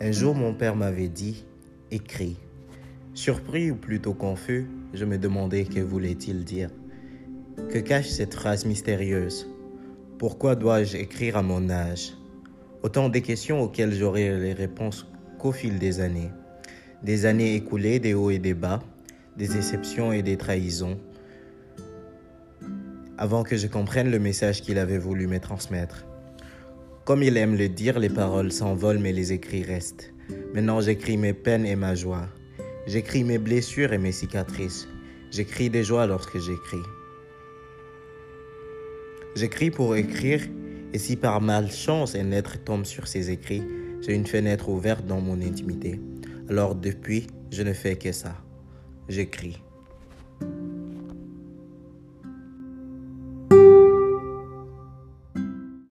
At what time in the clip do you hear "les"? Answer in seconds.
14.38-14.52, 27.98-28.08, 29.12-29.34